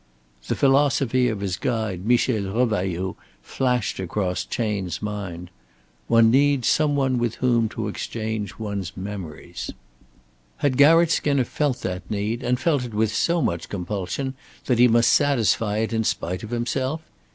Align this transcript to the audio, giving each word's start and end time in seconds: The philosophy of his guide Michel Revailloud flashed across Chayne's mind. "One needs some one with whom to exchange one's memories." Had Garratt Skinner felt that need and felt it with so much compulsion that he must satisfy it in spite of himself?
The 0.47 0.55
philosophy 0.55 1.27
of 1.27 1.41
his 1.41 1.57
guide 1.57 2.07
Michel 2.07 2.51
Revailloud 2.51 3.15
flashed 3.43 3.99
across 3.99 4.43
Chayne's 4.43 4.99
mind. 4.99 5.51
"One 6.07 6.31
needs 6.31 6.67
some 6.67 6.95
one 6.95 7.19
with 7.19 7.35
whom 7.35 7.69
to 7.69 7.87
exchange 7.87 8.57
one's 8.57 8.97
memories." 8.97 9.69
Had 10.57 10.75
Garratt 10.75 11.11
Skinner 11.11 11.43
felt 11.45 11.81
that 11.81 12.09
need 12.09 12.41
and 12.41 12.59
felt 12.59 12.83
it 12.83 12.95
with 12.95 13.13
so 13.13 13.43
much 13.43 13.69
compulsion 13.69 14.33
that 14.65 14.79
he 14.79 14.87
must 14.87 15.11
satisfy 15.13 15.77
it 15.77 15.93
in 15.93 16.03
spite 16.03 16.41
of 16.41 16.49
himself? 16.49 17.01